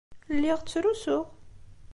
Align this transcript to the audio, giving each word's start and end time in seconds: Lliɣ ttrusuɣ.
Lliɣ 0.35 0.57
ttrusuɣ. 0.61 1.23